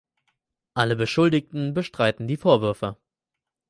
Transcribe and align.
Alle 0.73 0.95
Beschuldigten 0.95 1.75
bestreiten 1.75 2.27
die 2.27 2.35
Vorwürfe. 2.35 2.97